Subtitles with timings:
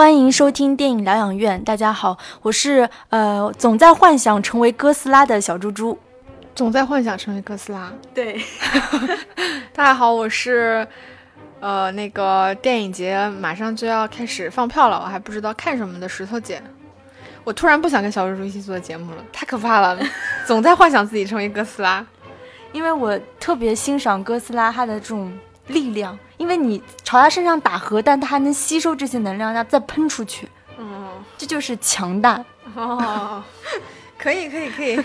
[0.00, 1.62] 欢迎收听电影疗养院。
[1.62, 5.98] 大家好，我是呃总在幻想成为哥斯拉的小猪猪。
[6.54, 7.92] 总在幻想成为哥斯拉。
[8.14, 8.40] 对，
[9.74, 10.88] 大家好，我是
[11.60, 16.62] 呃那个电影节马上就要开始放票了，我还不知道看什么的石头姐。
[17.44, 19.98] 我突然不想跟小猪猪一起做节目了，太可怕了，
[20.48, 22.02] 总在幻想自己成为哥斯拉。
[22.72, 25.30] 因为我特别欣赏哥斯拉他的这种
[25.70, 30.48] 力量，因为你朝他身上打核弹，他还能吸收这些能量，然后再喷出去。
[30.78, 32.44] 嗯，这就是强大。
[32.74, 33.42] 哦，
[34.18, 35.02] 可以可以可以。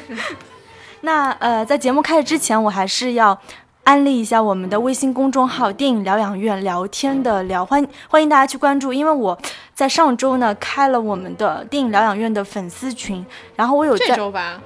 [1.02, 3.40] 那呃，在节目开始之前，我还是要
[3.84, 8.92] 安利一下我们的微信公众号“电影疗养院”，聊天的聊，欢欢迎大家去关注。
[8.92, 9.38] 因为我
[9.74, 14.60] 在上周呢开了我们的电影疗养院的粉丝群，然后我有在这周吧。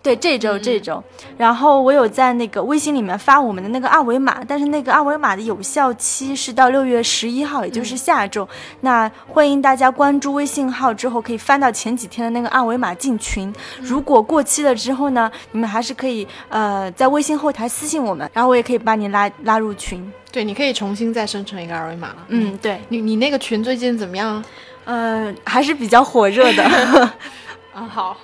[0.00, 1.02] 对这周这周，
[1.36, 8.48] 然后我有在那个微信里面发我们的那个二维码，但是那个二维码的有效期是到六月十一号，也就是下周。
[8.80, 13.52] 那欢迎大家关注微信号之后，可以翻到前几天的那个二维码进群。
[13.80, 20.10] 如果过期了之后呢，你们还是可以呃在微信后台私信我们，然后我也可以把你拉拉入群。
[20.30, 22.16] 对，你可以重新再生成一个二维码了。
[22.28, 24.42] 嗯，对你你那个群最近怎么样？
[24.84, 26.62] 呃，还是比较火热的。
[27.74, 28.16] 啊，好。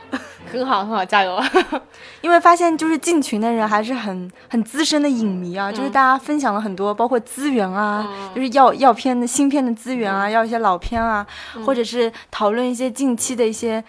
[0.52, 1.38] 很好，很好，加油！
[2.22, 11.26] 因为发现就是进群的人还是很很资深的影迷啊，就是大家分享了很多，包括资源啊，就是要要片的新片的资源啊，要一些老片啊，
[11.66, 13.82] 或者是讨论一些近期的一些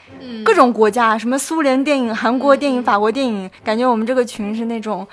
[0.44, 5.08] 各种国家，什么苏联电影、韩国电影、法国电影，感觉我们这个群是那种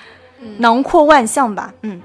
[0.59, 2.01] 囊括万象吧，嗯。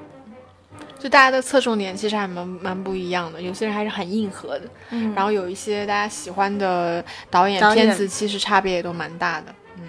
[1.00, 9.84] 就大家的侧重点其实还蛮蛮不一样的，有些人还是很硬核的，嗯，然后有一些大家喜欢的导演片子，其实差别也都蛮大的，嗯，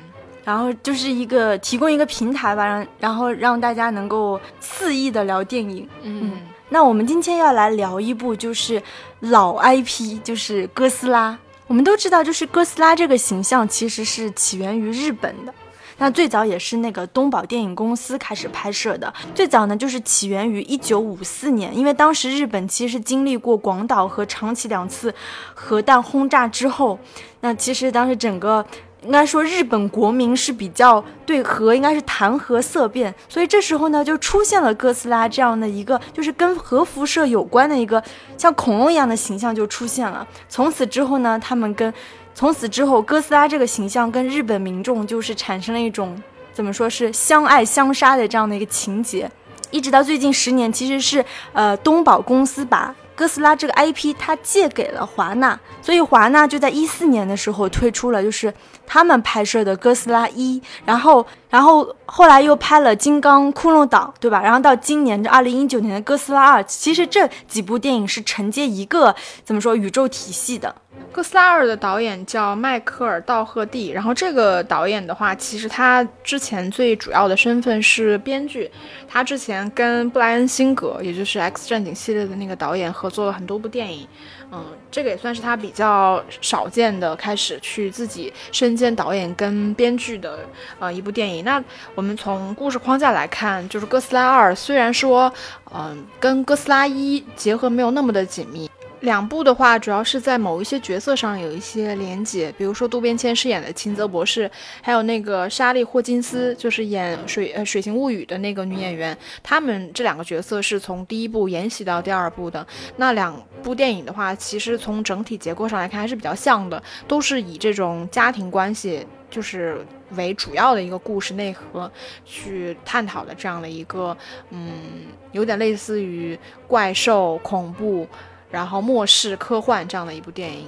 [0.44, 6.32] 然后就是一个提供一个平台吧，让然后让大家能够肆意的聊电影，嗯，
[6.68, 8.82] 那我们今天要来聊一部就是
[9.20, 11.38] 老 IP，就是哥斯拉。
[11.66, 15.52] 我们都知道，就是哥斯拉这个形象其实是起源于日本的。
[15.98, 25.12] 那最早也是那个东宝电影公司开始拍摄的，最早呢就是起源于一九五四年，因为当时日本其实经历过广岛和长崎两次
[25.54, 26.98] 核弹轰炸之后，
[27.40, 28.64] 那其实当时整个
[29.02, 38.02] 应该说日本国民是比较对核应该是谈核色变，所以这时候呢就出现了哥斯拉这样的一个就是跟核辐射有关的一个
[38.36, 41.92] 像恐龙一样的形象就出现了，从此之后呢他们跟。
[42.38, 46.16] 从此之后，哥斯拉这个形象跟日本民众就是产生了一种
[46.52, 49.28] 怎么说是相爱相杀的这样的一个情节，
[49.72, 58.54] 一直到最近十年，其实是呃东宝公司把哥斯拉这个 IP 它借给了华纳，所以华纳就在一四年的时候推出了就是
[58.86, 64.42] 他们拍摄的哥斯拉一，然后然后后来又拍了金刚窟窿岛，对吧？
[64.42, 69.14] 然后到今年这二零一九年的哥斯拉二，其实这几部电影是承接一个
[69.44, 70.74] 怎么说宇宙体系的。
[71.12, 78.70] 哥斯拉二的导演叫迈克尔·道赫蒂，然后这个导演的话，其实他之前最主要的身份是编剧，
[79.08, 84.06] 他之前跟布莱恩·辛格，也就是《X 战警》系列的那个导演合作了很多部电影，
[84.50, 90.40] 嗯，这个也算是他比较少见的开始去自己身兼导演跟编剧的
[90.78, 91.44] 呃一部电影。
[91.44, 91.62] 那
[91.94, 95.30] 我们从故事框架来看，就是哥斯拉二虽然说，
[95.74, 98.70] 嗯，跟哥斯拉一结合没有那么的紧密。
[99.00, 104.50] 两部的话，主要是在某一些角色上有一些连结，比如说渡边谦饰演的秦泽博士，
[104.82, 112.66] 还有那个莎莉霍金斯，就是演水呃水形物语的那个女演员，他们这两个角色是从第一部沿袭到第二部的。
[112.96, 119.78] 那两部电影的话，其实从整体结构上来看还是比较像的，都是以这种家庭关系就是
[120.16, 121.90] 为主要的一个故事内核
[122.24, 124.16] 去探讨的这样的一个，
[124.50, 126.36] 嗯，有点类似于
[126.66, 128.04] 怪兽恐怖。
[128.50, 130.66] 然后末世科幻这样的一部电影，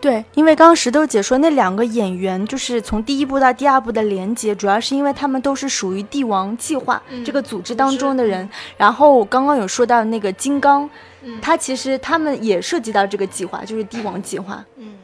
[0.00, 8.48] 对，因为刚刚石头姐说那两个演员就是从第一部到第二部的连接，主要是因为他们都是属于帝王计划这个组织当中的人。
[8.76, 10.88] 然后我刚刚有说到那个金刚，
[11.42, 14.64] 他其实他们也涉及到这个计划，就是帝王计划。
[14.76, 14.94] 嗯，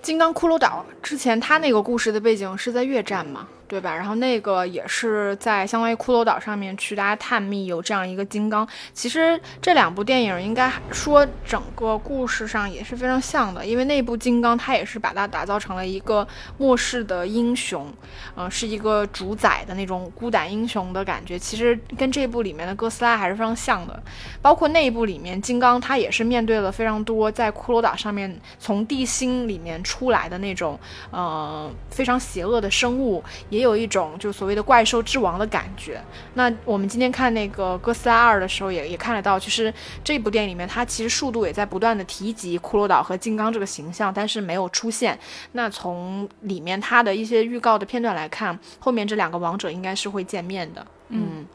[0.00, 3.46] 金刚骷髅岛之前他那个故事的背景是在越战嘛？
[3.66, 3.94] 对吧？
[3.94, 8.66] 然后那个也是在相当于骷髅岛上面去大家探秘，有这样一个金刚。
[8.92, 16.26] 其实这两部电影应该说整个故事上也是非常像的，因为那部金刚它也是把它打造成了一个
[16.58, 17.92] 末世的英雄，
[18.36, 21.38] 嗯，是一个主宰的那种孤胆英雄的感觉。
[21.38, 24.00] 其实跟这部里面的哥斯拉还是非常像的，
[24.42, 30.78] 包括那一部里面金刚它也是面对了非常多在骷髅岛上面从地心里面出来的那种
[31.10, 33.24] 呃非常邪恶的生物。
[33.54, 36.02] 也有一种就所谓的怪兽之王的感觉。
[36.34, 39.72] 那我们今天看那个哥斯拉二的时候，也也看得到，其实
[40.02, 45.16] 这部电影里面，它其实速度也在不断的提及骷髅岛和金刚这个形象，但是没有出现。
[45.52, 50.84] 那从里面它的一些预告的片段来看，后面这两个王者应该是会见面的。
[51.10, 51.46] 嗯。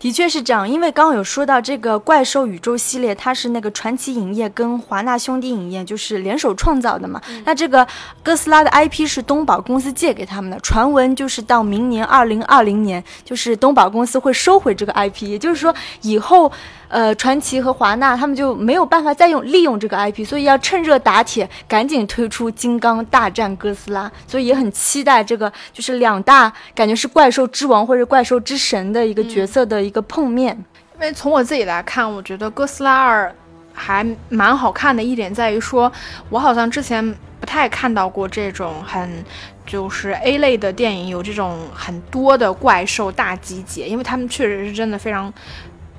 [0.00, 7.20] 的确是这样，因为刚刚有说到这个怪兽宇宙系列，它是那个传奇影业跟华纳兄弟影业就是联手创造的嘛。
[7.44, 7.86] 那这个
[8.22, 16.50] 哥斯拉的 IP 是东宝公司借给他们的，传闻就是到明年二零二零年，就是东宝公司会收回这个 IP，也就是说以后。
[16.90, 30.52] 呃，传奇和华纳他们就没有办法再用利用这个 IP，所以要趁热打铁，赶紧推出《金刚大战哥斯拉》，所以也很期待这个就是两大感觉是怪兽之王或者怪兽之神的一个角色的一个碰面。
[30.94, 33.32] 因为从我自己来看，我觉得哥斯拉二
[33.72, 35.90] 还蛮好看的一点在于说，
[36.28, 39.24] 我好像之前不太看到过这种很
[39.64, 45.32] 就是 A 类的电影有这种很多的怪兽大集结，因为他们确实是真的非常。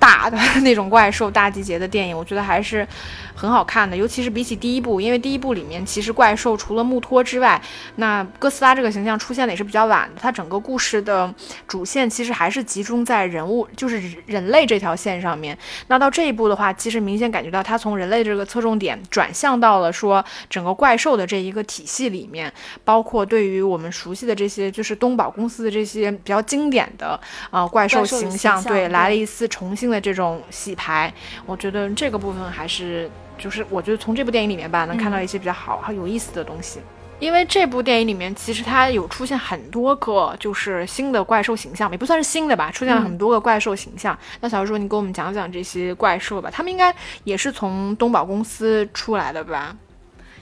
[0.01, 2.85] 大的那种怪兽大集结的电影，我觉得还是。
[3.33, 7.59] 很好看的，尤其是比起第一部，因为第一部里面其实怪兽除了穆托之外，
[7.95, 10.21] 那哥斯拉这个形象出现的也是比较晚的。
[10.21, 11.33] 它整个故事的
[11.67, 15.57] 主线其实还是集中在人物，就是人类这条线上面。
[15.87, 22.51] 那到这一步的话，其实明显感觉到它从人类这个侧重点转向到了说整个怪兽的这一个体系里面，
[22.83, 27.19] 包括对于我们熟悉的这些，就是东宝公司的这些比较经典的
[27.49, 31.13] 啊怪兽形象，对来了一次重新的这种洗牌。
[31.45, 33.07] 我觉得这个部分还是。
[33.37, 36.79] 就是我觉得从这部电影里面吧，能看到一些比较好、好有意思的东西。
[37.17, 44.15] 因为这部电影里面其实它有出现很多个就是新的怪兽形象，也不算是新的吧，出现了很多个怪兽形象。
[44.41, 49.75] 那小叔，你给我们讲讲这些怪兽吧，他们应该也是从东宝公司出来的吧？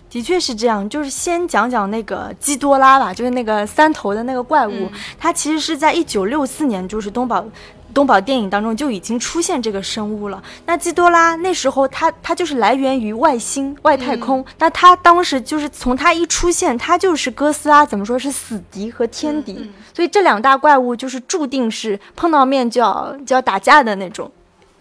[0.10, 7.46] 的确是这样，就是先讲讲那个基多拉吧，就是那个三头的那个怪物，它其实是在一九六四年，就是东宝。
[7.94, 10.42] 东宝电影当中就已经出现这个生物了。
[10.66, 14.44] 那基多拉那时候它它就是来源于外星外太空。
[14.58, 24.32] 那它当时就是从它一出现，它就是哥斯拉怎么说是死敌和天敌，所以这两大怪物就是注定是碰到面就要就要打架的那种。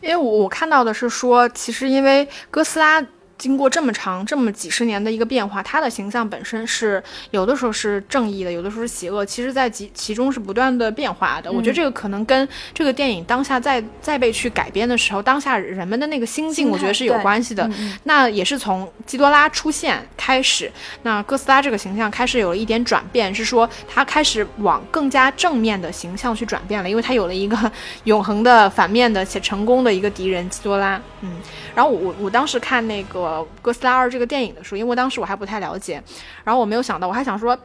[0.00, 3.04] 因为我我看到的是说，其实因为哥斯拉。
[3.38, 7.00] 经过这么长、这么几十年的一个变化，他的形象本身是
[7.30, 9.24] 有的时候是正义的，有的时候是邪恶。
[9.24, 11.50] 其实，在其其中是不断的变化的。
[11.52, 17.70] 我觉得这个可能跟这个电影当下再再被去改编的时候，当下人们的那个心境，我觉得是有关系的。
[18.02, 20.68] 那也是从基多拉出现开始，
[21.04, 27.56] 那哥斯拉这个形象开始有了一点转变，是说他开始往更加正面的形象去转变了，因为他有了一个
[28.02, 31.00] 永恒的反面的且成功的一个敌人基多拉。
[31.20, 31.36] 嗯，
[31.74, 33.27] 然后我我我当时看那个。
[33.28, 36.02] 呃，哥斯拉二这个电影的时候，因为当时我还不太了解，
[36.44, 37.56] 然后我没有想到，我还想说，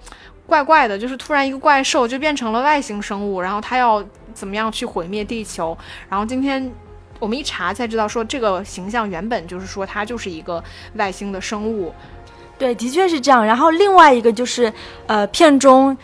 [0.45, 5.77] 怪怪的，就是突然一个怪兽就变成了外星生物，然后它要怎么样去毁灭地球？
[6.09, 6.69] 然后今天
[7.17, 10.61] 我们一查才知道，说这个形象原本就是说它就是一个
[10.95, 11.93] 外星的生物。
[12.57, 13.45] 对，的确是这样。
[13.45, 14.73] 然后另外一个就是，
[15.07, 15.97] 呃，片中。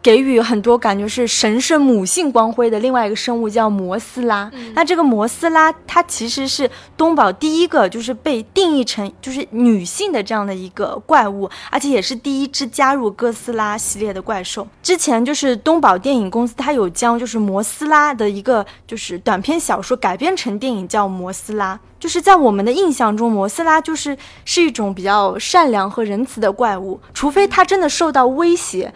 [0.00, 4.50] 给予很多感觉是神圣母性光辉的另外一个生物叫摩斯拉。
[4.74, 14.66] 那这个摩斯拉，它其实是东宝第一个就是被定义成就是女性的这样的一个怪物，而且也是第一只加入哥斯拉系列的怪兽。
[14.82, 21.78] 之前就是东宝电影公司，它有将就是摩斯拉的一个就是短篇小说改编成电影，叫摩斯拉。
[21.98, 28.94] 就是在我们的印象中，摩斯拉就是是一种比较善良和仁慈的怪物，除非它真的受到威胁。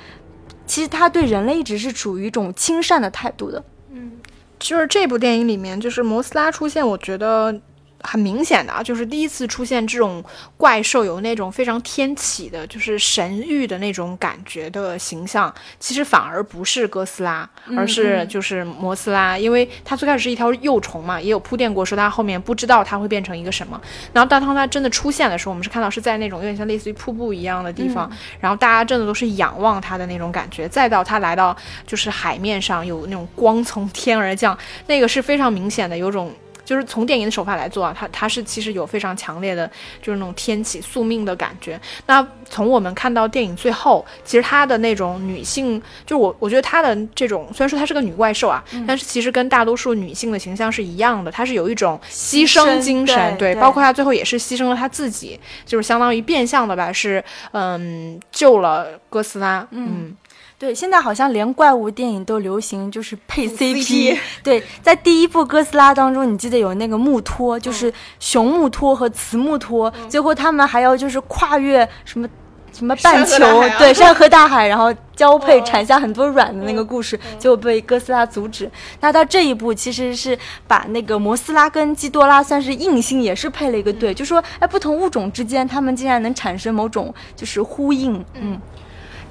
[0.66, 3.62] 其实他对人类一直是处于一种亲善的态度的。
[3.90, 4.12] 嗯，
[4.58, 7.60] 就是这部电影里面，就是摩斯拉出现，我觉得。
[8.02, 10.22] 很明显的啊，就是第一次出现这种
[10.56, 15.52] 怪兽，有那种非常天启的，就是神域的那种感觉的形象。
[15.78, 23.80] 其实反而不是哥斯拉，而是就是摩斯拉，因为它最开始是一条幼虫嘛，也有铺垫过说它后面不知道它会变成一个什么。
[24.12, 30.68] 然后当它真的出现的时候，我们是看到是在那种有点像类似于瀑布一样的地方，然后大家真的都是仰望它的那种感觉。
[30.68, 31.56] 再到它来到
[31.86, 34.56] 就是海面上，有那种光从天而降，
[34.86, 36.32] 那个是非常明显的，有种。
[36.64, 41.80] 就是从电影的手法来做啊，它它是其实有非常强烈的，就是那种天启宿命的感觉。
[42.06, 60.16] 那从我们看到电影最后，其实它的那种女性，就我我觉得她的这种，虽然说她是个女怪兽啊，但是其实跟大多数女性的形象是一样的，她是有一种牺牲精神，对，包括她最后也是牺牲了她自己，就是相当于变相的吧，是嗯救了哥斯拉，嗯。
[60.62, 64.16] 对，现在好像连怪物电影都流行，就是配 CP。
[64.44, 72.28] 对，在第一部哥斯拉当中，你记得有那个木托，就是雄木托和雌木托，最后他们还要就是跨越什么
[72.72, 73.44] 什么半球
[73.76, 78.70] 对山河大海，然后交配产下很多卵的那个故事，就被哥斯拉阻止。
[79.00, 80.38] 那到这一步，其实是
[80.68, 88.24] 把那个摩斯拉跟基多拉算是硬性也是配了一个对，就说哎，不同物种之间，它们竟然能产生某种就是呼应。
[88.40, 88.60] 嗯，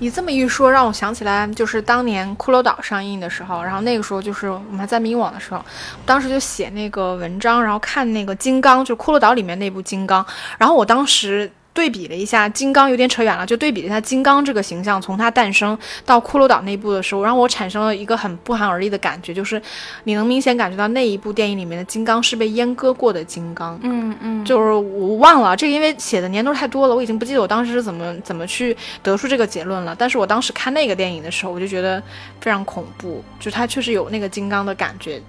[0.01, 5.63] 你这么一说，让我想起来，就是当年《骷髅岛》上映的时候，然后那个时候就是我们还在迷惘的时候，
[6.07, 10.25] 当时就写那个文章，然后看那个金刚，就是《骷髅岛》里面那部金刚，
[10.57, 11.51] 然后我当时。
[11.73, 13.45] 对比了一下金刚，有点扯远了。
[13.45, 19.61] 就对比了一下金刚这个形象，从它诞生到骷髅岛那部的时候，让我产生了一个很不寒而栗的感觉，就是
[20.03, 23.79] 你能明显感觉到那一部电影里面的金刚是被阉割过的金刚。
[23.83, 29.95] 嗯嗯，就是我忘了这个，因为写的年头太多了，我已经不记得我当时是怎么怎么去得出这个结论了。
[29.97, 32.01] 但是我当时看那个电影的时候，我就觉得
[32.41, 35.21] 非常恐怖，就它确实有那个金刚的感觉。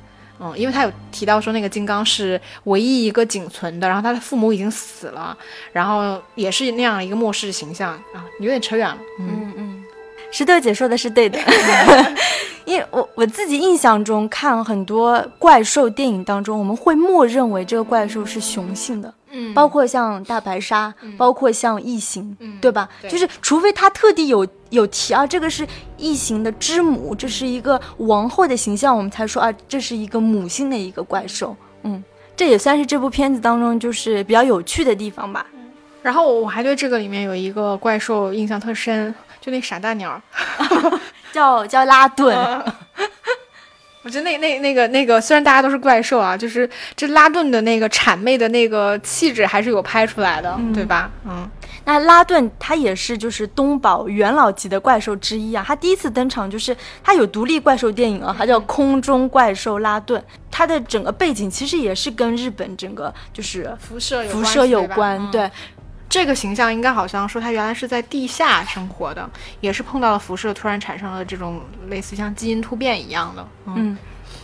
[0.43, 5.37] 嗯，因为他有提到说那个金刚是唯一一个仅存的，然后他的父母已经死了，
[5.73, 8.99] 然后也是那样一个末世形象啊，有点扯远了。
[9.21, 9.85] 嗯嗯，
[10.33, 11.39] 石头姐说的是对的，
[12.67, 19.13] 因为我我自己印象中看很多怪兽电影当中，我们会默认为这个怪兽是雄性的。
[19.35, 22.89] 嗯，包括像大白鲨，包括像异形，对吧？
[23.09, 31.57] 就是除非他特地有有提啊，这个是异形的之母，这是一个王后的形象，我们才说啊，这是一个母性的一个怪兽。
[31.85, 32.05] 嗯，
[32.37, 35.47] 这也算是这部片子当中就是比较有趣的地方吧。
[36.03, 40.21] 然后我还对这个里面有一个怪兽印象特深，就那傻大鸟，
[41.33, 42.37] 叫叫拉顿。
[44.03, 51.11] 我觉得那那那个那个，虽然大家都是怪兽啊，就是这拉顿的那个谄媚的那个气质还是有拍出来的，对吧？
[51.25, 51.49] 嗯，
[51.85, 55.65] 那拉顿他也是就是东宝元老级的怪兽之一啊。
[55.65, 65.49] 他第一次登场就是他有独立怪兽电影啊，他叫《空中怪兽拉顿》，他的整个背景其实也是跟日本整个就是辐射辐射有关，对。
[66.13, 69.27] 这个形象应该好像说他原来是在地下生活的，
[69.63, 73.49] 也是碰到了辐射，突然产生了这种类似像基因突变一样的。
[73.65, 73.97] 嗯，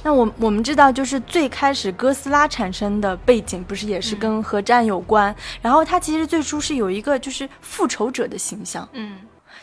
[0.03, 5.37] 那我我们知道，就是最开始哥斯拉产生的背景不是也是跟核战有关？
[5.61, 8.89] 然后它其实最初是有一个就是复仇者的形象。
[8.95, 9.19] 嗯，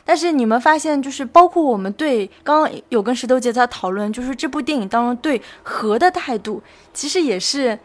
[0.06, 6.62] 但是你们发现，就是包括我们对刚刚有跟石头姐在讨论，就是这部电影当中对核的态度，
[6.94, 7.80] 其实也是。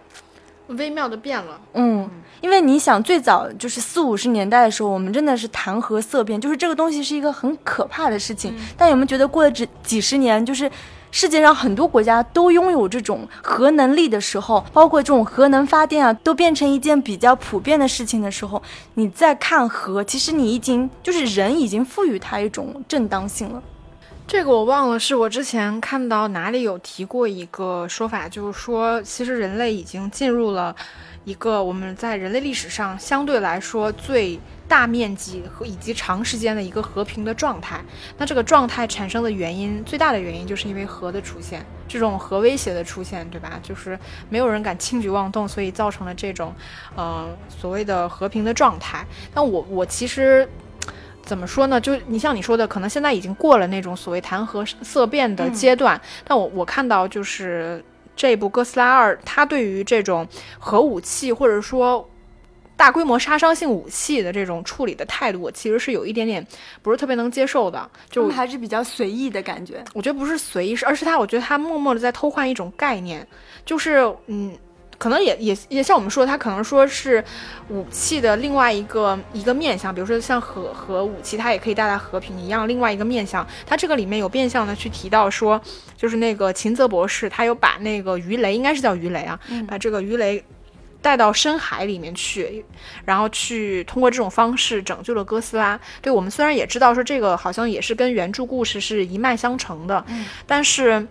[0.77, 2.09] 微妙的变了，嗯，
[2.41, 8.55] 因为你想，最早就是四五十年代的时候，我们真的是谈核色变，就是这个东西是一个很可怕的事情。
[8.77, 10.71] 但有没有觉得过了这几十年，就是
[11.11, 18.63] 世界上很多国家都拥有这种核能力的时候，包括这种核能发电啊，都变成一件比较普遍的事情的时候，
[18.95, 23.63] 你再看核，其实你已经就是人已经赋予它一种正当性了。
[24.31, 30.75] 这个我忘了，是我之前看到哪里有提过一个说法，就是说，其实人类已经进入了
[31.25, 37.81] 一个我们在人类历史上相对来说最大面积和以及长时间的一个和平的状态。
[38.19, 43.59] 那这个状态产生的原因，最大的原因就是因为核的出现，这种核威胁的出现，对吧？
[43.61, 46.55] 就是没有人敢轻举妄动，所以造成了这种，
[46.95, 49.05] 呃，所谓的和平的状态。
[49.35, 50.49] 那我我其实。
[51.23, 51.81] 怎么说呢？
[51.81, 56.01] 就你像你说的，可能现在已经过了那种所谓谈核色变的阶段。
[56.25, 57.85] 但我我看到就是
[58.17, 60.27] 这部《哥斯拉二》，它对于这种
[60.59, 62.09] 核武器或者说
[62.77, 66.45] 大规模杀伤性武器的这种处理的态度，我其实是有一点点
[66.83, 67.89] 不是特别能接受的。
[68.11, 69.85] 就还是比较随意的感觉。
[69.95, 73.27] 我觉得不是随意，是而是他，我觉得他默默的在偷换一种概念，
[73.65, 74.57] 就是嗯。
[75.01, 77.25] 可能也也也像我们说，它可能说是
[77.71, 82.69] 武器的另外一个一个面向，比如说像核核武器，它也可以带来和平一样。
[82.69, 85.59] 另外一个面向，它这个里面有变相的去提到说，
[85.97, 90.45] 就是那个秦泽博士，他有把那个鱼雷，应该是叫鱼雷啊，把这个鱼雷
[91.01, 92.63] 带到深海里面去，
[93.07, 95.81] 然后去通过这种方式拯救了哥斯拉。
[96.03, 100.05] 对我们虽然也知道说这个好像也是跟原著故事是一脉相承的，
[100.47, 101.07] 但是。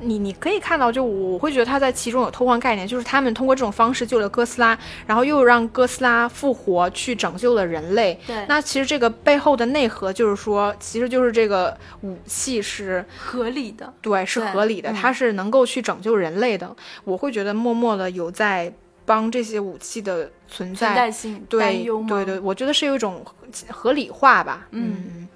[0.00, 8.18] 你你可以看到，就我会觉得他在其中有偷换概念，就是他们通过这种方式救了哥斯拉，然后又让哥斯拉复活，去拯救了人类。
[8.26, 16.74] 对，那其实这个背后的内核就是说，其实就是这个武器是合理的，对，是合理的，它是能够去拯救人类的。
[17.04, 18.72] 我会觉得默默的有在
[19.04, 23.24] 帮这些武器的存在性对对对，我觉得是有一种
[23.70, 24.66] 合理化吧。
[24.72, 25.27] 嗯，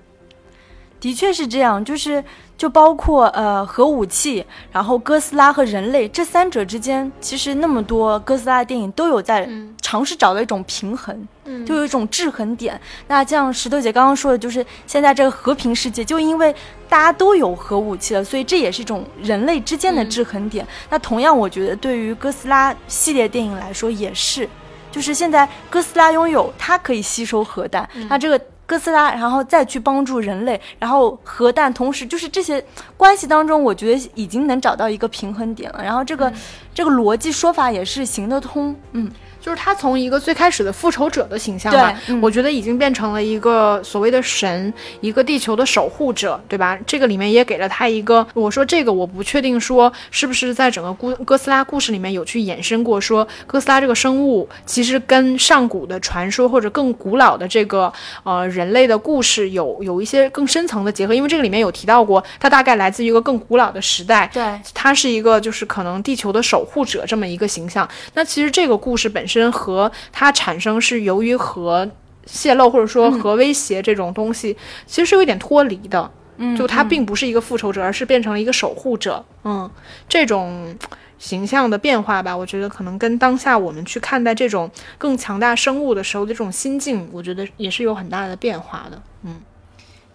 [1.03, 2.25] 的确是这样，就是。
[2.55, 9.49] 就包括呃核武器，然后哥斯拉和人类这三者之间，其实那么多哥斯拉电影都有在
[9.81, 11.27] 尝试找到一种平衡，
[11.67, 12.81] 就有一种制衡点。
[13.09, 16.55] 那像石头姐刚刚说的，就是现在这个和平世界，就因为
[16.89, 20.65] 大家都有核武器了，所以这也是一种人类之间的制衡点。
[20.89, 24.49] 那同样，我觉得对于哥斯拉系列电影来说也是，
[24.93, 28.41] 就是现在哥斯拉拥有它可以吸收核弹，那这个。
[28.73, 32.65] 哥斯拉，然后再去帮助人类，然后核弹，同时就是这些
[32.97, 35.85] 关系当中，我觉得已经能找到一个平衡点了。
[35.85, 36.33] 然后这个
[36.73, 39.13] 这个逻辑说法也是行得通，嗯。
[39.43, 46.79] 就是他从一个最开始的复仇者的形象吧，我觉得已经变成了一个所谓的神，一个地球的守护者，对吧？
[46.87, 67.89] 这个里面也给了他一个，我说这个我不确定说是不是在整个故哥斯拉故事里面有去延伸过，说哥斯拉这个生物其实跟上古的传说或者更古老的这个呃人类的故事有有一些更深层的结合，因为这个里面有提到过，它大概来自于一个更古老的时代，对，它是一个就是可能地球的守护者这么一个形象。
[68.15, 69.32] 那其实这个故事本身。
[69.33, 71.91] 身核它产生是由于核
[72.27, 76.11] 泄漏或者说核威胁这种东西，其实是有一点脱离的。
[76.37, 79.25] 嗯，就它并不是一个复仇者，而是变成了一个守护者。
[79.45, 79.71] 嗯，
[80.09, 80.75] 这种
[81.19, 89.03] 形象的变化吧，我觉得可能跟当下我们去看待这种更强大生物的时候的这种心境，我觉得也是有很大的变化的。
[89.25, 89.41] 嗯，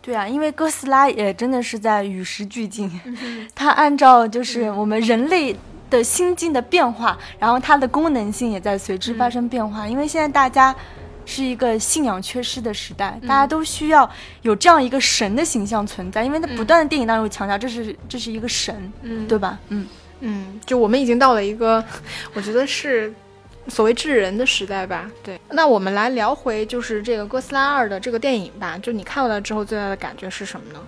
[0.01, 2.89] 对啊，因为哥斯拉也真的是在与时俱进，
[3.53, 5.55] 它按照就是我们人类。
[5.89, 9.87] 的心境的变化，然后它的功能性也在随之发生变化。
[9.87, 10.75] 因为现在大家
[11.25, 14.09] 是一个信仰缺失的时代，大家都需要
[14.41, 16.23] 有这样一个神的形象存在。
[16.23, 19.59] 因为它不断的电影当中强调这是这是一个神，嗯，对吧？
[19.69, 19.87] 嗯
[20.19, 21.83] 嗯，就我们已经到了一个，
[22.33, 23.13] 我觉得是
[23.67, 25.09] 所谓智人的时代吧。
[25.23, 28.77] 对，那我们来聊回就是这个哥斯拉二的这个电影吧。
[28.77, 30.79] 就你看完了之后最大的感觉是什么呢？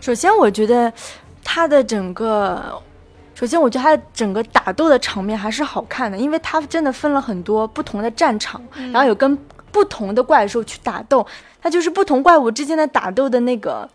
[0.00, 0.92] 首先，我觉得
[1.44, 2.80] 它的整个。
[3.42, 9.36] 首先，我觉得它的整个打斗的场面还是好看的，因为它真的分了很多不同的战场，然后有跟
[9.72, 11.26] 不同的怪兽去打斗，
[11.60, 13.88] 它就是不同怪物之间的打斗的那个。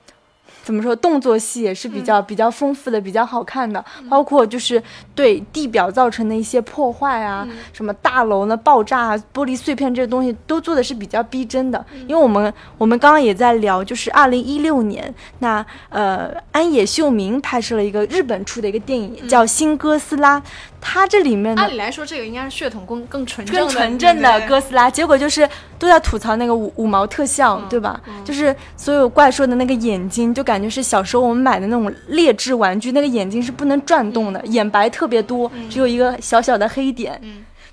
[0.68, 0.94] 怎么说？
[0.98, 3.82] 动作戏也是比较比较丰富的，比较好看的。
[4.10, 4.84] 包括就是
[5.16, 11.86] 对地表造成的一些破坏啊，什么大楼呢爆炸、啊、玻璃碎片这些东西，都做的是比较逼真的。
[12.06, 20.38] 因为我们我们刚刚也在聊，就是二零一六年，那呃安野秀明拍摄了一个日本出的一个电影，叫《新哥斯拉》。
[20.80, 28.00] 它这里面按理来说，这个应该是血统更更纯更纯正的哥斯拉，结果就是都在吐槽那个五五毛特效，对吧？
[28.24, 37.20] 就是所有怪兽的那个眼睛，就感觉是小时候我们买的那种劣质玩具，那个眼睛是不能转动的，眼白特别多，只有一个小小的黑点，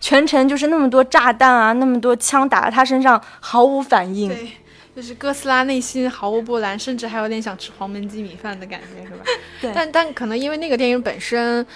[0.00, 4.28] 全程就是那么多炸弹啊，那么多枪打在他身上毫无反应。
[4.28, 4.52] 对，
[4.94, 9.24] 就是哥斯拉内心毫无波澜，甚至还有点想吃黄焖鸡米饭的感觉，是吧？
[9.60, 9.72] 对。
[9.74, 11.66] 但但可能因为那个电影本身。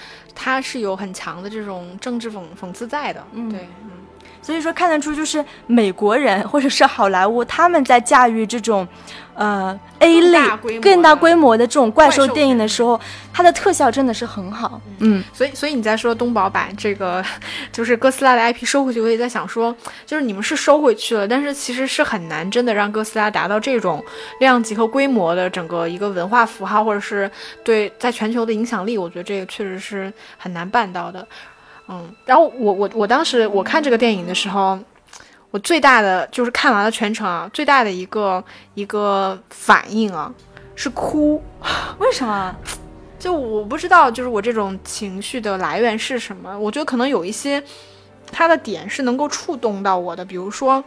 [0.41, 3.91] 它是有很强的这种政治讽讽刺在的，嗯，对，嗯，
[4.41, 8.87] 所以说看得出就是美国人或者是好莱坞他们在驾驭这种，
[9.35, 10.39] 呃，A 类
[10.81, 12.99] 更大规模的这种怪兽电影的时候，
[13.33, 17.25] 它的特效真的是很好，嗯，所以所以你在说东宝把这个
[17.71, 19.75] 就是哥斯拉的 IP 收回去，我也在想说，
[20.07, 24.03] 就是你们是收回去了，但是其实是很难真的让哥斯拉达到这种
[24.41, 27.31] 量级和规模的整个一个文化符号，或者是
[27.63, 30.13] 对在全球的影响力，我觉得这个确实是。
[30.37, 31.27] 很难办到的，
[31.89, 34.79] 嗯，然后我我我当时我看这个电影的时候，
[35.51, 40.33] 我最大的就是看完了全程啊，最大的一个一个反应啊
[40.75, 41.43] 是哭，
[41.99, 42.55] 为什么？
[43.19, 46.57] 就我不知道，就是我这种情绪的来源是什么？
[46.59, 47.63] 我觉得可能有一些
[48.31, 50.85] 他的点是能够触动到我的，比如说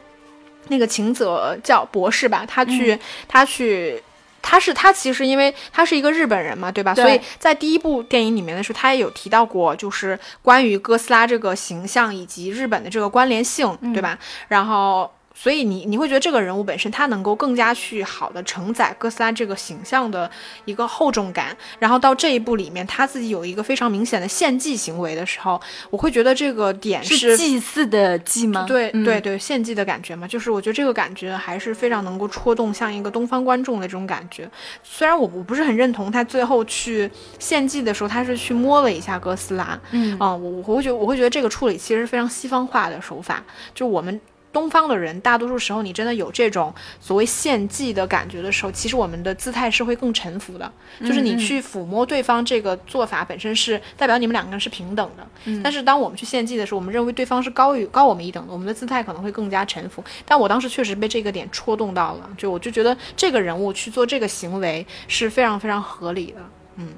[0.68, 4.02] 那个秦泽叫博士吧，他去他去。
[4.42, 6.94] 他是他其实因为他是一个日本人嘛，对吧？
[6.96, 14.18] 所以在第一部电影里面的时候，他也有提到过，就是关于哥斯拉这个形象以及日本的这个关联性，对吧？
[14.48, 15.12] 然后。
[15.34, 20.30] 所以你你会觉得这个人物本身他能够更加去好的承载哥斯拉这个形象的
[20.66, 28.66] 一个厚重感，然后到这一部里面他自己有一个非常明显的献祭行为的时候，我会觉得这个点是祭祀的祭吗？
[28.68, 34.50] 对对对，献祭的感觉嘛，就是我觉得这个感觉还是非常能够戳动像一个东方观众的这种感觉。
[34.84, 44.20] 虽然我我不是很认同他最后去献祭的时候，他是去摸了一下哥斯拉，嗯啊，我我会觉得我会觉得这个处理其实是非常西方化的手法，就我们。
[44.54, 50.72] 东方的人，大多数时候你真的有这种所谓献祭的感觉的时候，其实我们的姿态是会更臣服的。
[51.00, 55.26] 就是你去抚摸对方这个做法本身是代表你们两个人是平等的。
[55.64, 60.04] 但是当我们去献祭的时候，我们认为对方是高于高我们一等的，我们的姿态可能会更加臣服。
[60.26, 66.42] 但我当时确实被这个点戳动到了，就我就觉得这个人物去做这个行为是非常非常合理的。
[66.76, 66.90] 嗯。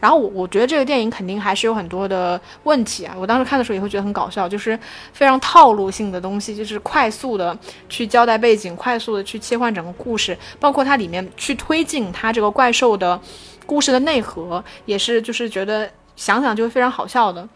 [0.00, 3.14] 然后我我觉得这个电影肯定还是有很多的问题啊！
[3.18, 4.78] 我当时看的时候也会觉得很搞笑，就是
[5.12, 7.56] 非常套路性的东西，就是快速的
[7.88, 13.20] 去交代背景，快速的去切换整个故事，包括它里面去推进它这个怪兽的
[13.66, 17.46] 故事的内核，也是就是觉得想想就会非常好笑的。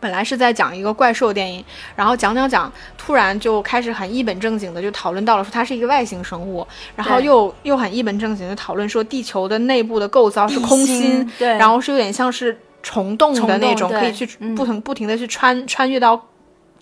[0.00, 1.64] 本来是在讲一个怪兽电影，
[1.96, 16.20] 然后讲讲讲，突然就开始很一本正经的就讨论到了说它是一个外星生物，然后又又很一本正经的讨论说地球的内部的构造是空心，对，然后是有点像是虫洞的那种，可以去不停不停的去穿穿越到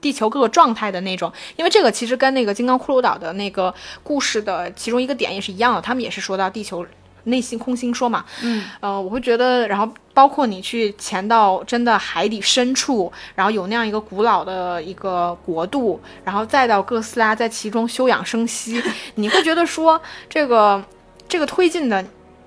[0.00, 1.32] 地球各个状态的那种。
[1.56, 6.84] 因为这个其实跟那个金刚骷髅岛的那个故事的其中一个点也是一样的，他们也是说到地球。
[7.26, 18.82] 内心空心说嘛，嗯，呃，我会觉得，然后包括你去潜到真的海底深处，然后有那样一个古老的一个国度，然后再到哥斯拉在其中休养生息，
[19.16, 20.82] 你会觉得说这个
[21.28, 22.04] 这个推进的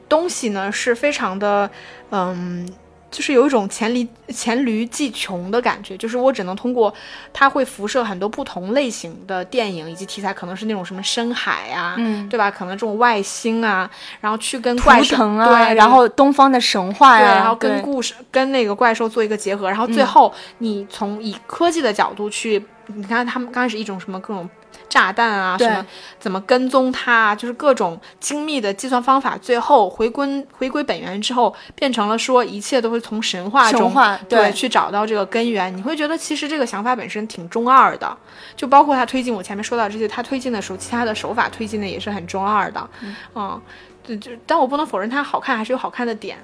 [0.10, 1.70] 东西呢是非常的，
[2.12, 2.68] 嗯。
[3.12, 6.94] 就是有一种黔驴黔驴技穷的感觉，就是我只能通过
[7.34, 12.52] 它会辐射很多不同类型的电影以及题材，可能是那种什么深海啊，嗯，对吧？
[12.52, 13.90] 可能这种外星啊，
[14.22, 24.50] 然后去跟怪兽啊，然后东方的神话呀，然后跟故事跟那个怪兽做一个结合，然后最后你从以科技的角度去，你看他们刚开始一种什么各种。
[24.88, 25.86] 炸弹啊，什么
[26.20, 33.94] 怎么跟踪它，就是各种精密的计算方法，最后回归回归本源之后，变成了说一切都会从神话中
[34.28, 35.76] 对去找到这个根源。
[35.76, 38.18] 你会觉得其实这个想法本身挺中二的，
[38.56, 42.90] 就包括他推进我前面说到这些，他推进的时候，其他的手法推进的也是很中二的，
[43.36, 43.62] 嗯，
[44.04, 46.38] 就就但我不能否认它好看，还是有好看的点。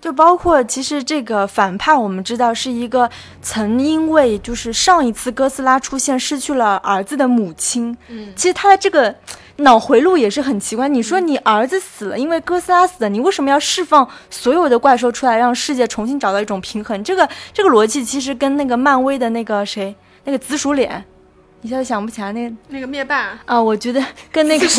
[0.00, 3.08] 就包括其实这个反派，我们知道是一个
[3.42, 7.96] 曾因为就是上一次哥斯拉出现失去了儿子的母亲。
[8.08, 9.14] 嗯，其实他的这个
[9.56, 10.88] 脑回路也是很奇怪。
[10.88, 17.02] 你说你儿子死了，因为哥斯拉死了，你为什么要释放所有的怪兽出来，让世界重新找到一种平衡？
[17.04, 21.04] 这个这个逻辑其实跟那个漫威的那个谁，那个紫薯脸，
[21.62, 24.66] 一下子想不起来那个那个灭霸啊，我觉得跟那个。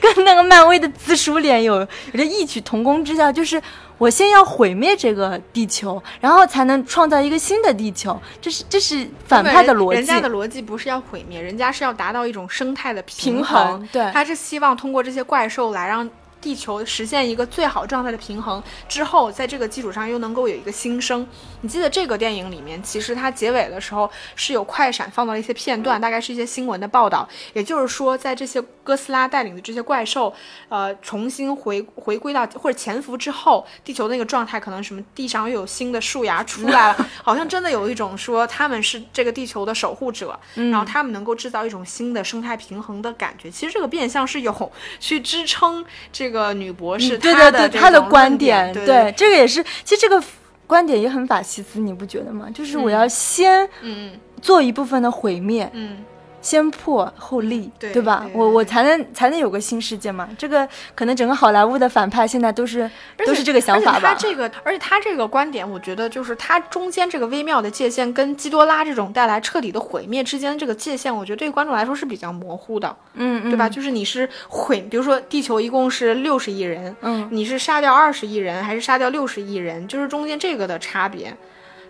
[0.00, 3.60] 跟那个漫威的紫薯脸有有着异曲同工之效，就是
[3.98, 9.96] 我先要毁灭这个地球，然后才能创造一个新的地球，这是这是反派的逻辑。
[9.96, 13.86] 人家的逻辑不是要毁灭，人家是要达到一种生态的平衡。
[13.92, 16.08] 对，他是希望通过这些怪兽来让。
[16.44, 21.26] 地球实现一个最好状态的平衡之后，在这个基础上又能够有一个新生。
[21.62, 27.26] 你记得这个电影里面，其实它结尾的时候是有快闪放到了一些片段，大概是一些新闻的报道。
[27.54, 30.30] 也就是说，在这些哥斯拉带领的这些怪兽，
[30.68, 43.50] 呃，重新回回归到或者潜伏之后，地球那个状态可能什么地上又有新的树芽出来了， 好像真的有一种说他们是这个地球的守护者，然后他们能够制造一种新的生态平衡的感觉。
[43.50, 46.33] 其实这个变相是有去支撑这个。
[46.34, 50.22] 个女博士，对对对，她的观点，对这个也是，其实这个
[50.66, 52.48] 观点也很法西斯，你不觉得吗？
[52.52, 54.10] 就是我要先嗯
[54.42, 56.04] 做一部分的毁灭，嗯。
[56.44, 58.26] 先破后立，对吧？
[58.34, 60.28] 我我才能才能有个新世界嘛。
[60.36, 62.88] 这个可能整个好莱坞的反派现在都是
[63.24, 64.10] 都是这个想法吧。
[64.10, 72.94] 他这个，而且他这个观点，我觉得就是他中间这个微妙的界限，跟基多拉这种带来彻底的毁灭之间这个界限，我觉得对于观众来说是比较模糊的。
[73.14, 73.66] 嗯，对吧？
[73.66, 79.88] 就是你是毁，比如说地球一共是六十亿人，嗯，你是杀掉二十亿人，还是杀掉六十亿人？
[79.88, 81.34] 就是中间这个的差别。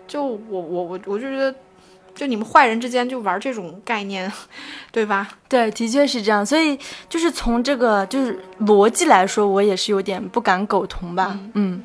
[0.07, 1.53] 就我我我我就觉得。
[2.15, 4.31] 就你们坏人之间就玩这种概念，
[4.91, 5.27] 对吧？
[5.47, 6.43] 对，的确是这样。
[6.45, 11.37] 所以就是从这个就是逻辑来说，我也是有点不敢苟同吧。
[11.53, 11.83] 嗯。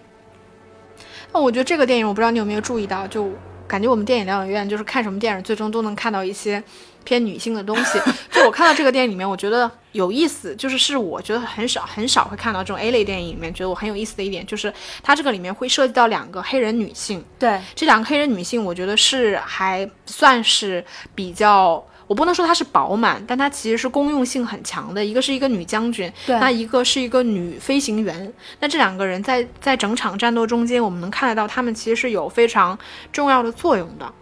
[1.32, 3.30] 那我觉得这个电影，我不知道你有没有注意到，就
[3.66, 6.62] 感觉我们电影疗养院就是看什么电影，最终都能看到一些。
[7.04, 7.98] 偏女性的东西，
[8.30, 17.24] 就我看到这个电影里面，我觉得有意思，就是是我觉得很少很少会看到这种 A 类电影里面，觉得我很有意思的一点，就是它这个里面会涉及到两个黑人女性。
[17.38, 20.84] 对，这两个黑人女性，我觉得是还算是
[21.14, 25.04] 比较，我不能说她是饱满，但她其实是公用性很强的。
[25.04, 28.32] 一个是一个女将军，那一个是一个女飞行员。
[28.60, 32.78] 那这两个人在在整场战斗中间，我们能看得到他们其实是有非常
[33.12, 34.12] 重要的作用的。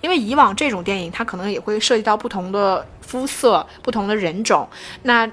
[0.00, 4.68] 因为以往这种电影，它可能也会涉及到不同的肤色、不同的人种，
[5.02, 5.30] 那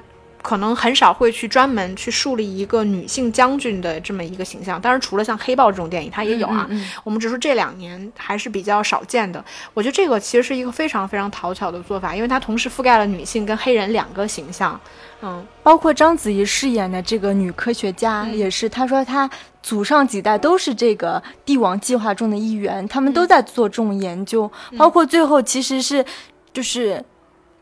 [0.47, 4.79] 可能很少会去专门去树立一个女性将军的这么一个形象。
[4.79, 6.65] 当然，除了像《黑豹》这种电影，它也有啊。
[7.03, 9.43] 我们只是这两年还是比较少见的。
[9.73, 14.79] 我觉得这个其实是一个非常非常讨巧的做法，因为它同时覆盖了女性跟黑人两个形象。
[15.21, 19.29] 嗯，包括章子怡饰演的这个女科学家也是，她说她
[19.62, 26.05] 祖上几代都是这个帝王计划中的一员，他们都在做这种研究，包括最后其实是
[26.53, 27.03] 就是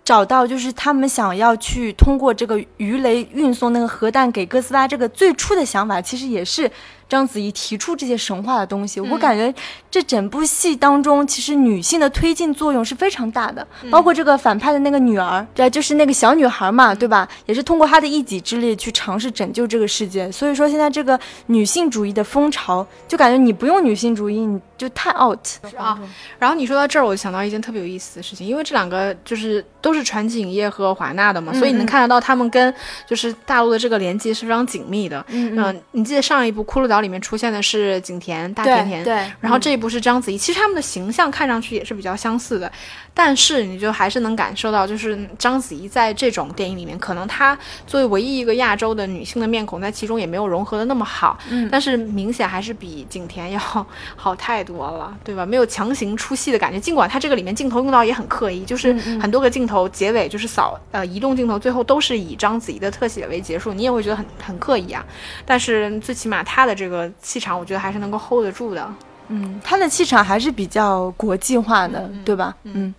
[0.06, 6.72] 找到就是他们想要去通过这个鱼雷运送那个核弹给哥斯拉，这个最初的想法其实也是。
[7.08, 9.54] 章子怡提出这些神话的东西，我感觉
[9.91, 13.65] 这整部戏当中，其实女性的推进作用是非常大的。
[13.91, 17.28] 包括这个反派的那个女儿，对，就是那个小女孩嘛，对吧？
[17.46, 20.32] 也是通过她的一己之力去尝试拯救这个世界。
[20.32, 25.40] 所以说，现在这个女性主义的风潮，就感觉你不用女性主义，你就太 out
[25.78, 26.00] 啊。
[26.40, 32.74] 然后你说到这儿，我就想到一件特别有意思的事情，因为这两个就是都是传奇影业和华纳的嘛，所以你能看得到他们跟
[33.08, 35.26] 就是大陆的这个连接是非常紧密的。
[35.30, 42.72] 嗯，你记得上一部《骷髅岛》里面出现的是景甜大甜甜，对，然后这一部是章子怡，其实他们的形象看上去也是比较相似的。
[43.18, 47.58] 但是你就还是能感受到，就是章子怡在这种电影里面，可能她
[47.88, 51.40] 作为唯一一个亚洲的女性的面孔，在其中也没有融合的那么好。
[51.50, 53.60] 嗯，但是明显还是比景甜要
[54.18, 55.45] 好太多了，对吧？
[55.45, 56.80] 没有强行出戏的感觉。
[56.80, 65.06] 尽管它这个里面镜头用到也很刻意，就是很多个镜头结尾就是扫呃移动镜头，最后都是以章子怡的特写为结束，你也会觉得很很刻意啊。
[65.45, 68.91] 但是最起码她的这个气场，我觉得还是能够 hold 得住的。
[69.28, 72.56] 嗯，她的气场还是比较国际化的，对吧？
[72.63, 72.93] 嗯。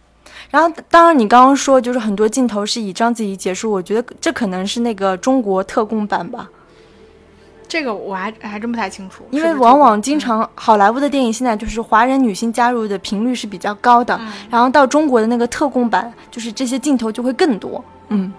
[0.51, 6.49] 然后，当然，你刚刚说就是很多镜头是以章子怡结束，我觉得这可能是那个中国特供版吧。
[7.69, 14.19] 这个我还还真不太清楚，因为往往经常好莱坞的电影现在就是华人女性加入的频率是比较高的，
[14.51, 17.85] 然后到中国的那个特供版，就是这些镜头就会更多。
[18.09, 18.33] 嗯。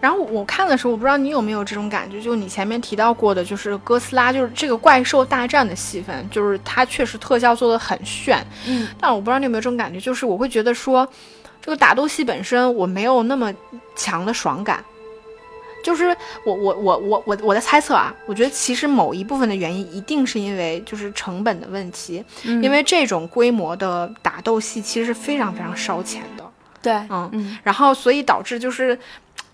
[0.00, 11.06] 然后我看的时候，我不知道你有没有这种感觉，就你前面提到过的，就是哥斯拉，就是这个怪兽大战的戏份，就是它确实特效做的很炫，嗯，但我不知道你有没有这种感觉，就是我会觉得说，
[11.60, 13.54] 这个打斗戏本身我没有那么
[13.94, 14.84] 强的爽感，
[15.82, 26.44] 就是我我我我我我的猜测啊，我觉得其实某一部分的原因一定是因为就是成本的问题，因为这种规模的打斗戏其实是非常非常烧钱的，
[26.80, 28.98] 对，嗯嗯，然后所以导致就是。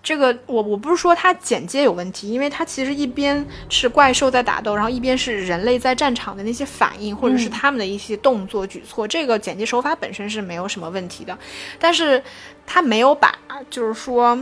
[0.00, 11.36] 这个我我不是说它剪接有问题，因为它其实一边是怪兽在打斗，然后一边是人类在战场的那些反应，或者是他们的一些动作举措，这个剪辑手法本身是没有什么问题的。
[11.78, 12.22] 但是
[12.64, 13.34] 它没有把，
[13.68, 14.38] 就是说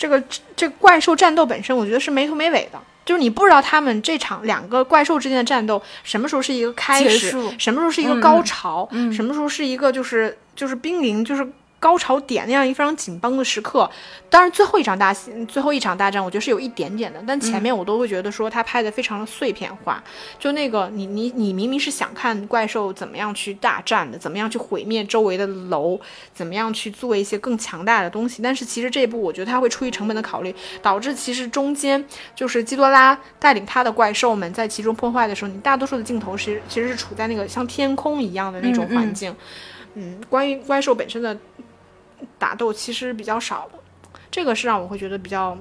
[0.00, 0.22] 这个
[0.56, 11.46] 这怪兽战斗本身，我觉得是没头没尾的，就是你不知道他们这场两个怪兽之间的战斗什么时候是一个开始，什么时候是一个高潮，什么时候是一个就是就是濒临就是。
[11.80, 13.90] 高潮点那样一非常紧绷的时刻，
[14.28, 20.04] 当然最后一场大戏，最后一场大战，我觉得是有一点点的，但前面我都会觉得说他拍的非常的碎片化，
[20.38, 25.98] 就那个你你你明明是想看怪兽怎么样去大战的，怎么样去毁灭周围的楼，
[26.34, 32.04] 怎么样去做一些更强大的东西，但是其实这一部我觉得他会出于成本的考虑，导致其实中间
[32.36, 39.34] 就是基多拉带领他的怪兽们在其中破坏的时候，你大多数的镜头其实其实是处在那个像天空一样的那种环境，
[39.94, 41.34] 嗯，关于怪兽本身的。
[42.38, 43.78] 打斗其实比较少的，
[44.30, 45.56] 这个是让我会觉得比较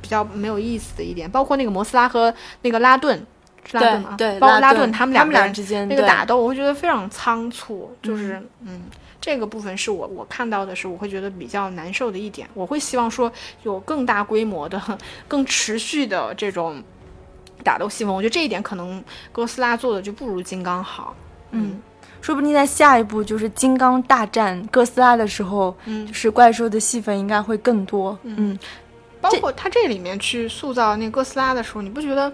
[0.00, 1.30] 比较没有意思的一点。
[1.30, 3.24] 包括那个摩斯拉和那个拉顿，
[3.64, 4.14] 是拉顿吗？
[4.16, 7.94] 对，包括拉顿他们两个人之间那个打斗，我会觉得非常仓促。
[8.02, 8.82] 就是嗯，
[9.20, 12.48] 这个部分是我我看到的是我会觉得比较难受的一点。
[12.54, 13.30] 我会希望说
[13.62, 14.80] 有更大规模的、
[15.28, 16.82] 更持续的这种
[17.62, 18.12] 打斗戏份。
[18.12, 21.14] 我觉得这一点可能哥斯拉做的就不如金刚好。
[21.52, 21.80] 嗯。
[22.22, 28.58] 说不定在下一部就是金刚大战哥斯拉的时候，嗯，就是怪兽的戏份应该会更多，嗯，
[29.20, 32.32] 包括他这里面去塑造那哥斯拉的时候，你不觉得？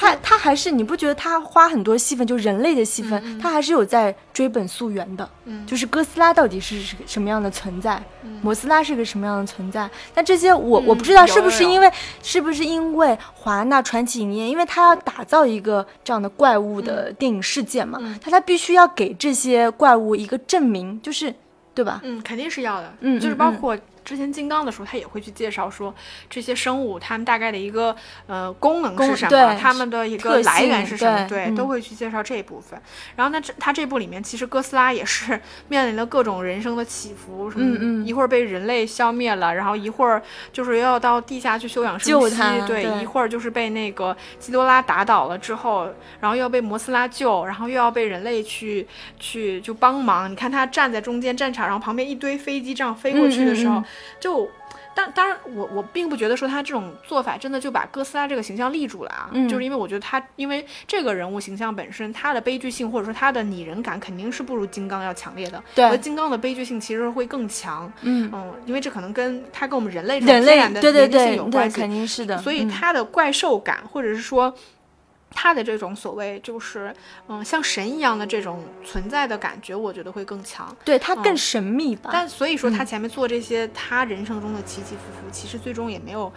[0.00, 5.28] 他他还是你不觉得他花很多戏份，就人类的戏份，他还是有在追本溯源的。
[5.44, 8.02] 嗯，就是哥斯拉到底是什么样的存在，
[8.40, 9.90] 摩斯拉是个什么样的存在？
[10.14, 21.34] 那这些我我不知道是不是因为是不是因为华纳传奇影业，因为他要打造一个这样的怪物的电影事件嘛，他他必须要给这些怪物一个证明，就是
[21.74, 22.00] 对吧？
[22.04, 22.94] 嗯，肯定是要的。
[23.00, 23.76] 嗯，就是包括。
[24.10, 25.94] 之前金刚的时候，他也会去介绍说
[26.28, 27.94] 这些生物它们大概的一个
[28.26, 32.76] 呃功能是什么，它们的一个来源是什么，对，都会去介绍这一部分。
[33.14, 40.20] 然后那，这他这部里面其实哥斯拉也是面临了各种人生的起伏，什么一会儿被人类消灭了，然后一会儿
[40.52, 48.88] 就是又要到地下去休养生息，对，一会儿就是被那个基多拉打倒了之后，然后又要被摩斯拉救，然后又要被人类去
[49.20, 50.28] 去就帮忙。
[50.28, 53.80] 你看他站在中间战场，然后旁边一堆飞机这样飞过去的时候。
[54.18, 54.50] 就，
[54.94, 68.30] 当当然，我我并不觉得说他这种做法真的就把哥斯拉这个形象立住了啊，就是因为我觉得他，因为这个人物形象本身，他的悲剧性或者说他的拟人感肯定是不如金刚要强烈的，对，金刚的悲剧性其实会更强，嗯。
[68.32, 74.54] 嗯，因为这可能跟他跟我们人类人类的对对对有关系，肯定是的，所以他的怪兽感或者是说。
[75.30, 76.94] 他的这种所谓就是，
[77.28, 82.10] 嗯，像神一样的这种存在的感觉，我觉得会更强，对他更神秘吧。
[82.12, 86.32] 但所以说他前面做这些他人生中的起起伏伏，其实最终也没有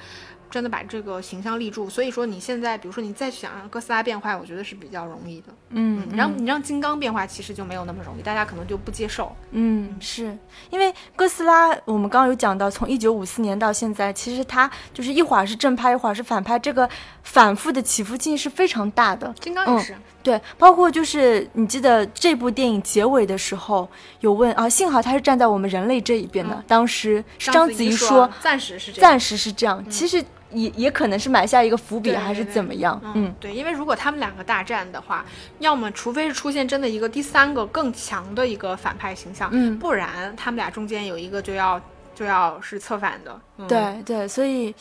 [0.54, 1.90] 真的把这个形象立住。
[1.90, 5.48] 所以说你现在，比如说你再去想让哥斯拉变坏，我觉得是比较容易的。
[5.70, 9.36] 嗯，然后你让金刚变坏，其实就没有那么容易，大家可能就不接受。
[9.50, 10.38] 嗯，是
[10.70, 16.88] 因为哥斯拉，我们刚刚有讲到，从一九五四年到现在，其实它就是一会儿是正拍，一会儿是反拍，这个
[17.24, 19.34] 反复的起伏性是非常大的。
[19.40, 19.96] 金刚也是。
[20.22, 23.90] 对，包括就是你记得这部电影结尾的时候
[24.22, 26.64] 有问啊，幸好他是站在我们人类这一边的。
[26.66, 33.00] 当时章子怡说，暂时是这样，暂时是这样，其实也也可能是埋下一个伏笔，还是怎么样？
[33.16, 35.26] 嗯，对，因为如果他们两个大战的话，
[35.60, 41.82] 要么除非是出现真的一个第三个更强的一个反派形象，嗯，不然他们俩中间有一个就要
[42.16, 43.68] 就要是策反的。
[43.68, 44.74] 对对，所以。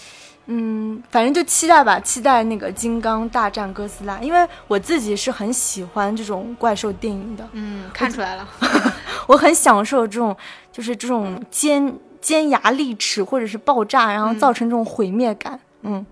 [0.47, 7.49] 嗯，反正就期待吧，期待那个金刚大战哥斯拉，因为我自己是很喜欢这种怪兽电影的。
[7.53, 8.49] 嗯，看出来了，
[9.29, 10.37] 我很享受这种，
[10.73, 15.61] 就是这种尖尖牙利齿或者是爆炸，然后造成这种毁灭感。
[15.83, 16.07] 嗯，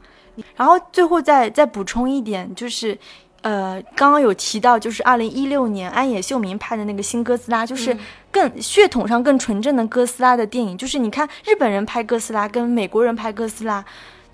[0.55, 2.99] 然后最后再再补充一点，就是。
[3.43, 7.97] 呃，刚刚有提到，就是二零一六年安野秀明拍的那个新哥斯拉，就是
[8.31, 10.77] 更血统上更纯正的哥斯拉的电影。
[10.77, 13.83] 就是你看日本人拍哥斯拉跟美国人拍哥斯拉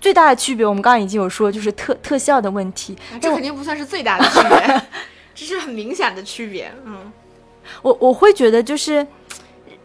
[0.01, 2.97] 最大的区别，我们刚刚已经有说，就是特特效的问题。
[3.21, 4.81] 这肯定不算是最大的区别，
[5.33, 6.69] 这是很明显的区别。
[6.83, 7.09] 嗯，
[7.81, 9.07] 我我会觉得就是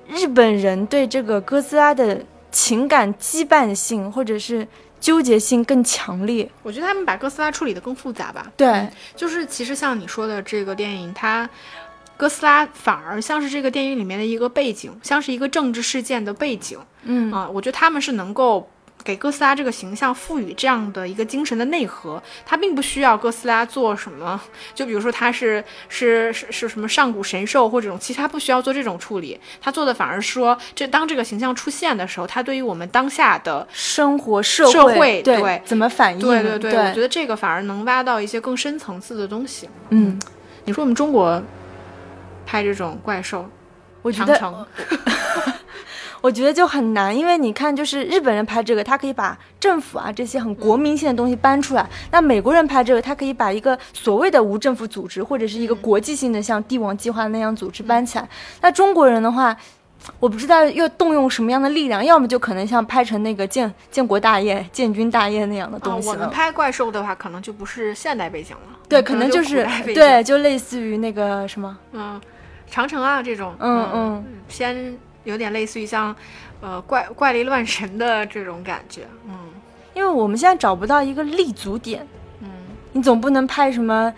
[0.09, 4.67] 日本人对这个哥斯拉的情感羁绊性，或者是。
[5.03, 8.53] 纠结性更强烈，我觉得他们把哥斯拉处理的更复杂吧。
[8.57, 11.51] 对，就是其实像你说的这个电影，它
[12.17, 16.79] 哥斯拉反而像是这个电影里面的一个背景，像是一个政治事件的背景。
[17.03, 18.71] 嗯啊，我觉得他们是能够。
[19.05, 24.41] 给哥斯拉这个形象赋予这样的一个精神的内核，它并不需要哥斯拉做什么，
[24.75, 39.69] 就比如说他是是是是什么上古神兽或者这种，其实他不需要做这种处理，他做的反而说，这当这个形象出现的时候，他对于我们当下的生活社会对怎么反应，对对对，我觉得这个反而能挖到一些更深层次的东西。
[39.91, 40.19] 嗯，
[40.65, 41.43] 你说我们中国
[42.47, 43.49] 拍这种怪兽，
[44.03, 44.67] 我觉得。
[46.23, 58.29] 我觉得就很难，因为你看，就是日本人拍这个，他可以把政府啊这些很国民性的东西搬出来；那美国人拍这个，他可以把一个所谓的无政府组织或者是一个国际性的像帝王计划那样组织搬起来。
[58.61, 59.57] 那中国人的话，
[60.21, 72.21] 我不知道要动用什么样的力量，要么就可能像拍成那个建建国大业、 建军大业那样的东西我们拍怪兽的话，可能就不是现代背景了，对，可能就是对，就类似于那个什么，嗯，
[72.71, 74.97] 长城啊这种，嗯嗯，先。
[75.25, 76.15] 有点类似于像，
[76.61, 79.35] 呃，怪怪力乱神的这种感觉，嗯，
[79.95, 82.07] 因为我们现在找不到一个立足点，
[82.41, 82.49] 嗯，
[82.93, 84.13] 你总不能拍什么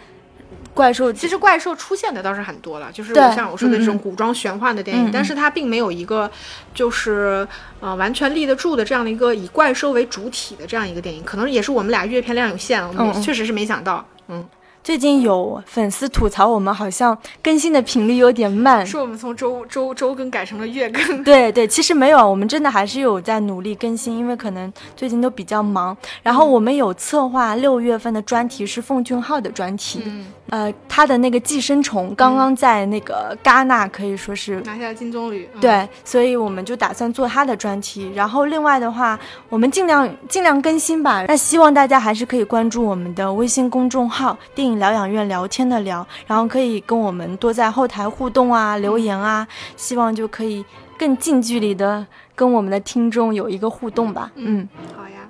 [0.72, 6.30] 怪兽，其实怪兽出现的倒是很多了，就是像我说的这种古装玄幻的电影，但是它并没有一个
[6.74, 7.46] 就是
[7.80, 14.44] 呃完全立得住的这样的一个以怪兽为主体的这样一个电影，可能也是我们俩阅片量有限，我们确实是没想到，嗯。
[14.84, 21.24] 最近有粉丝吐槽我们好像更新的频率有点慢，是我们从周周周更改成了月更。
[21.24, 25.96] 对对，其实没有，我们真的还是有在努力更新，因为可能最近都比较忙。
[26.22, 30.02] 然后我们有策划六月份的专题是奉俊昊的专题。
[30.50, 38.12] 呃，他的那个寄生虫刚刚在那个戛纳可以说是拿下金棕榈，对，所以我们就打算做他的专题。
[38.14, 39.18] 然后另外的话，
[39.48, 41.24] 我们尽量尽量更新吧。
[41.26, 50.64] 那希望大家还是可以关注我们的微信公众号“电影疗养院”，聊天的聊，然后可以跟我们多在后台互动啊，留言啊，希望就可以
[50.98, 54.30] 更近距离的跟我们的听众有一个互动吧。
[54.34, 55.28] 嗯，好呀，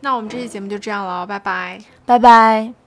[0.00, 2.85] 那我们这期节目就这样了，拜拜，拜拜。